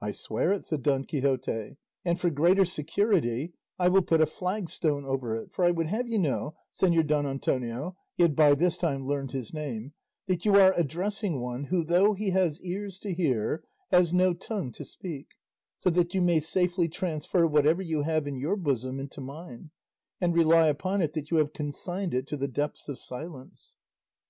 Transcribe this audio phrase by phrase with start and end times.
[0.00, 4.70] "I swear it," said Don Quixote, "and for greater security I will put a flag
[4.70, 8.54] stone over it; for I would have you know, Señor Don Antonio" (he had by
[8.54, 9.92] this time learned his name),
[10.28, 14.72] "that you are addressing one who, though he has ears to hear, has no tongue
[14.72, 15.26] to speak;
[15.78, 19.72] so that you may safely transfer whatever you have in your bosom into mine,
[20.22, 23.76] and rely upon it that you have consigned it to the depths of silence."